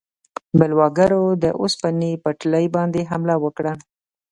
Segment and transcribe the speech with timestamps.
[0.59, 3.73] بلواګرو د اوسپنې پټلۍ باندې حمله وکړه.